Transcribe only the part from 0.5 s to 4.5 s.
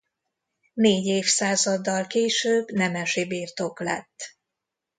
Négy évszázaddal később nemesi birtok lett.